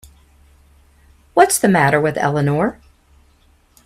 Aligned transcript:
What's 1.35 1.59
the 1.59 1.67
matter 1.67 2.01
with 2.01 2.17
Eleanor? 2.17 2.79